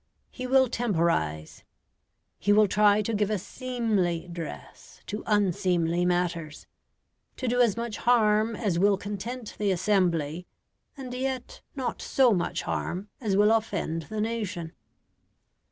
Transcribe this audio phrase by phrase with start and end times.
[0.31, 1.63] He will temporise;
[2.39, 6.65] he will try to give a seemly dress to unseemly matters:
[7.37, 10.47] to do as much harm as will content the assembly,
[10.97, 14.73] and yet not so much harm as will offend the nation.